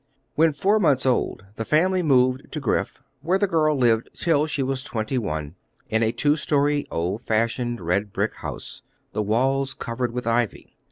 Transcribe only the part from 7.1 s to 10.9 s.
fashioned, red brick house, the walls covered with ivy.